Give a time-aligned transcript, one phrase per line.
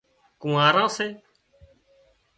[0.41, 1.07] ڪونهاران سي